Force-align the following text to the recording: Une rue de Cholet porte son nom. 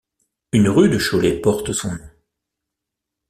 Une 0.51 0.67
rue 0.67 0.89
de 0.89 0.97
Cholet 0.97 1.39
porte 1.41 1.73
son 1.73 1.91
nom. 1.91 2.09